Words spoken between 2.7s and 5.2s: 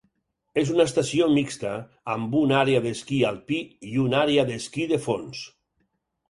d'esquí alpí i una àrea d'esquí de